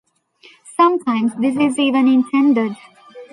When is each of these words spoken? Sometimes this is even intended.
Sometimes 0.77 1.35
this 1.35 1.55
is 1.55 1.77
even 1.77 2.07
intended. 2.07 2.75